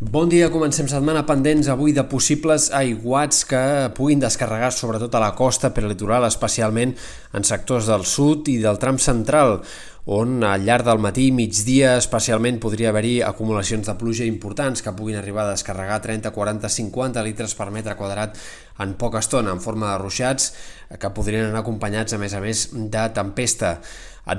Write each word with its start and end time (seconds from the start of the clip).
Bon 0.00 0.30
dia, 0.32 0.46
comencem 0.48 0.86
setmana 0.88 1.26
pendents 1.28 1.66
avui 1.68 1.92
de 1.92 2.00
possibles 2.08 2.70
aiguats 2.72 3.42
que 3.44 3.58
puguin 3.92 4.22
descarregar 4.22 4.70
sobretot 4.72 5.12
a 5.12 5.20
la 5.20 5.34
costa 5.36 5.68
per 5.76 5.84
litoral, 5.84 6.24
especialment 6.24 6.94
en 7.36 7.44
sectors 7.44 7.90
del 7.92 8.06
sud 8.08 8.48
i 8.48 8.56
del 8.62 8.80
tram 8.80 8.96
central 8.96 9.58
on 10.06 10.44
al 10.44 10.64
llarg 10.64 10.86
del 10.86 11.00
matí 11.02 11.26
i 11.28 11.34
migdia 11.34 11.96
especialment 12.00 12.60
podria 12.62 12.88
haver-hi 12.88 13.20
acumulacions 13.26 13.86
de 13.86 13.94
pluja 14.00 14.24
importants 14.24 14.80
que 14.82 14.94
puguin 14.96 15.18
arribar 15.20 15.44
a 15.44 15.52
descarregar 15.52 16.00
30, 16.00 16.32
40, 16.32 16.68
50 16.68 17.24
litres 17.26 17.54
per 17.54 17.68
metre 17.70 17.96
quadrat 17.98 18.38
en 18.80 18.94
poca 18.96 19.20
estona, 19.20 19.52
en 19.52 19.60
forma 19.60 19.90
de 19.92 19.98
ruixats, 20.00 20.54
que 20.98 21.12
podrien 21.12 21.50
anar 21.50 21.60
acompanyats, 21.60 22.14
a 22.16 22.18
més 22.18 22.32
a 22.32 22.40
més, 22.40 22.68
de 22.72 23.04
tempesta. 23.12 23.76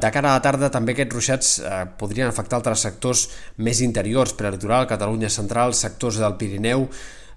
De 0.01 0.11
cara 0.13 0.31
a 0.31 0.39
la 0.39 0.41
tarda, 0.41 0.71
també 0.73 0.95
aquests 0.95 1.13
ruixats 1.13 1.53
eh, 1.59 1.85
podrien 1.99 2.29
afectar 2.29 2.57
altres 2.57 2.81
sectors 2.87 3.27
més 3.57 3.81
interiors, 3.85 4.33
per 4.33 4.49
litoral, 4.53 4.87
Catalunya 4.89 5.29
central, 5.29 5.75
sectors 5.77 6.17
del 6.21 6.37
Pirineu, 6.41 6.87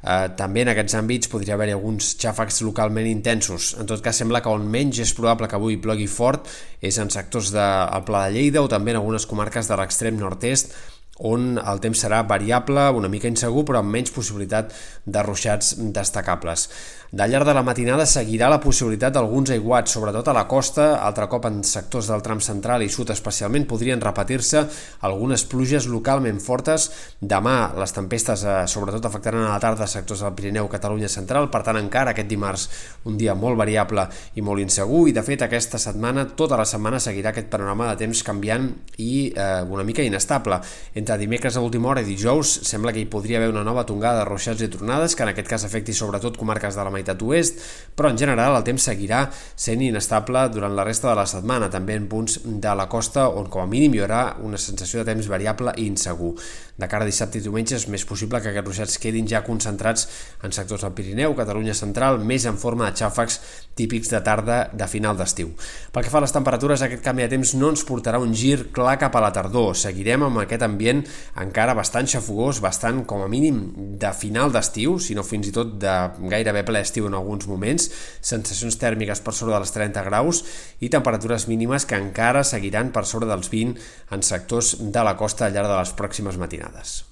Eh, 0.05 0.29
també 0.37 0.65
en 0.65 0.71
aquests 0.75 0.99
àmbits 0.99 1.31
podria 1.33 1.57
haver-hi 1.57 1.73
alguns 1.73 2.11
xàfecs 2.21 2.61
localment 2.67 3.09
intensos. 3.09 3.73
En 3.81 3.89
tot 3.89 4.03
cas, 4.05 4.19
sembla 4.21 4.43
que 4.45 4.53
on 4.53 4.67
menys 4.69 5.01
és 5.01 5.15
probable 5.17 5.49
que 5.49 5.57
avui 5.57 5.79
plogui 5.81 6.09
fort 6.11 6.51
és 6.85 6.99
en 7.01 7.13
sectors 7.13 7.55
del 7.55 7.89
de, 7.95 8.03
Pla 8.05 8.27
de 8.27 8.35
Lleida 8.37 8.61
o 8.61 8.69
també 8.69 8.93
en 8.93 9.01
algunes 9.01 9.25
comarques 9.27 9.71
de 9.71 9.79
l'extrem 9.81 10.21
nord-est 10.21 10.77
on 11.19 11.59
el 11.59 11.81
temps 11.81 12.01
serà 12.05 12.23
variable, 12.27 12.89
una 12.91 13.09
mica 13.09 13.31
insegur, 13.31 13.63
però 13.69 13.81
amb 13.81 13.95
menys 13.95 14.11
possibilitat 14.15 14.75
de 15.05 15.23
ruixats 15.23 15.77
destacables. 15.95 16.69
De 17.15 17.29
llarg 17.31 17.47
de 17.47 17.53
la 17.55 17.63
matinada 17.63 18.03
seguirà 18.11 18.49
la 18.51 18.59
possibilitat 18.59 19.15
d'alguns 19.15 19.53
aiguats, 19.55 19.93
sobretot 19.95 20.27
a 20.27 20.33
la 20.35 20.49
costa, 20.51 20.87
altre 21.07 21.29
cop 21.31 21.45
en 21.47 21.61
sectors 21.63 22.09
del 22.11 22.25
tram 22.27 22.41
central 22.43 22.83
i 22.83 22.89
sud 22.91 23.13
especialment, 23.15 23.69
podrien 23.71 24.01
repetir-se 24.03 24.65
algunes 25.07 25.45
pluges 25.47 25.87
localment 25.87 26.41
fortes. 26.43 26.89
Demà 27.21 27.71
les 27.79 27.95
tempestes 27.95 28.43
eh, 28.43 28.57
sobretot 28.67 29.07
afectaran 29.07 29.45
a 29.45 29.53
la 29.53 29.61
tarda 29.63 29.87
sectors 29.87 30.25
del 30.25 30.35
Pirineu, 30.35 30.67
Catalunya 30.73 31.13
central, 31.13 31.47
per 31.55 31.63
tant 31.63 31.79
encara 31.79 32.11
aquest 32.11 32.27
dimarts 32.33 32.67
un 33.07 33.15
dia 33.21 33.39
molt 33.39 33.61
variable 33.63 34.09
i 34.35 34.43
molt 34.43 34.65
insegur, 34.65 35.05
i 35.07 35.15
de 35.15 35.23
fet 35.23 35.47
aquesta 35.47 35.79
setmana, 35.79 36.27
tota 36.35 36.59
la 36.59 36.67
setmana 36.67 36.99
seguirà 36.99 37.31
aquest 37.31 37.53
panorama 37.53 37.93
de 37.93 38.03
temps 38.03 38.25
canviant 38.27 38.67
i 38.99 39.29
eh, 39.31 39.63
una 39.71 39.87
mica 39.87 40.03
inestable. 40.03 40.59
Entre 40.99 41.04
dimecres 41.21 41.59
a 41.59 41.61
última 41.61 41.91
hora 41.91 42.01
i 42.01 42.07
dijous 42.09 42.55
sembla 42.65 42.93
que 42.97 43.03
hi 43.03 43.09
podria 43.13 43.37
haver 43.37 43.51
una 43.53 43.65
nova 43.67 43.85
tongada 43.85 44.23
de 44.23 44.25
ruixats 44.31 44.65
i 44.65 44.71
tronades, 44.73 45.13
que 45.13 45.23
en 45.27 45.35
aquest 45.35 45.51
cas 45.51 45.67
afecti 45.69 45.93
sobretot 45.93 46.39
comarques 46.41 46.73
de 46.73 46.87
la 46.87 46.93
meitat 46.95 47.21
oest, 47.21 47.61
però 47.93 48.09
en 48.09 48.17
general 48.17 48.57
el 48.57 48.65
temps 48.65 48.89
seguirà 48.89 49.27
sent 49.37 49.85
inestable 49.85 50.47
durant 50.55 50.73
la 50.73 50.89
resta 50.89 51.11
de 51.11 51.19
la 51.21 51.27
setmana, 51.29 51.69
també 51.69 51.99
en 52.01 52.09
punts 52.09 52.41
de 52.47 52.75
la 52.75 52.89
costa 52.89 53.29
on 53.29 53.53
com 53.53 53.61
a 53.61 53.69
mínim 53.69 53.93
hi 53.93 54.01
haurà 54.07 54.23
una 54.41 54.57
sensació 54.57 55.03
de 55.03 55.13
temps 55.13 55.29
variable 55.29 55.77
i 55.77 55.85
insegur. 55.91 56.33
De 56.75 56.89
cara 56.91 57.05
a 57.05 57.07
dissabte 57.07 57.39
i 57.39 57.45
diumenge 57.45 57.77
és 57.77 57.85
més 57.87 58.03
possible 58.03 58.41
que 58.43 58.51
aquests 58.51 58.67
ruixats 58.67 58.97
quedin 58.99 59.29
ja 59.31 59.45
concentrats 59.47 60.09
en 60.43 60.51
sectors 60.57 60.83
del 60.83 60.95
Pirineu, 60.97 61.37
Catalunya 61.39 61.75
central, 61.79 62.19
més 62.19 62.49
en 62.51 62.57
forma 62.59 62.89
de 62.89 62.99
xàfecs 62.99 63.39
típics 63.79 64.11
de 64.11 64.19
tarda 64.27 64.57
de 64.73 64.89
final 64.91 65.15
d'estiu. 65.15 65.53
Pel 65.95 66.03
que 66.03 66.11
fa 66.11 66.19
a 66.19 66.25
les 66.25 66.35
temperatures, 66.35 66.83
aquest 66.83 67.05
canvi 67.05 67.23
de 67.23 67.31
temps 67.37 67.55
no 67.61 67.71
ens 67.71 67.85
portarà 67.87 68.19
un 68.19 68.35
gir 68.35 68.73
clar 68.75 68.97
cap 68.99 69.15
a 69.15 69.23
la 69.23 69.31
tardor. 69.35 69.77
Seguirem 69.79 70.27
amb 70.27 70.43
aquest 70.43 70.67
ambient 70.95 71.09
encara 71.41 71.75
bastant 71.75 72.07
xafogós, 72.09 72.61
bastant 72.63 73.05
com 73.07 73.23
a 73.23 73.29
mínim 73.29 73.73
de 73.99 74.13
final 74.15 74.53
d'estiu, 74.53 74.99
si 74.99 75.15
no 75.15 75.25
fins 75.27 75.49
i 75.49 75.55
tot 75.55 75.77
de 75.81 75.95
gairebé 76.31 76.65
ple 76.65 76.81
estiu 76.81 77.09
en 77.09 77.15
alguns 77.15 77.47
moments, 77.51 77.91
sensacions 78.21 78.79
tèrmiques 78.79 79.21
per 79.21 79.35
sobre 79.35 79.55
dels 79.57 79.75
30 79.75 80.05
graus 80.07 80.45
i 80.81 80.91
temperatures 80.91 81.49
mínimes 81.49 81.87
que 81.87 81.99
encara 81.99 82.45
seguiran 82.45 82.93
per 82.93 83.07
sobre 83.07 83.27
dels 83.31 83.51
20 83.51 83.81
en 84.15 84.23
sectors 84.23 84.77
de 84.79 85.05
la 85.05 85.17
costa 85.17 85.47
al 85.47 85.55
llarg 85.57 85.71
de 85.71 85.81
les 85.81 85.97
pròximes 85.99 86.39
matinades. 86.39 87.05